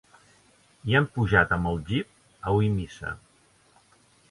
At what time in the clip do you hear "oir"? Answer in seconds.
2.57-2.73